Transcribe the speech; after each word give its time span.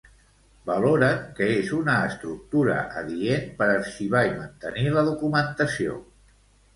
Valoren 0.67 1.17
que 1.39 1.49
és 1.57 1.67
una 1.79 1.97
estructura 2.05 2.77
adient 3.01 3.45
per 3.59 3.67
arxivar 3.73 4.23
i 4.31 4.31
mantenir 4.39 4.95
la 4.97 5.05
documentació. 5.11 5.99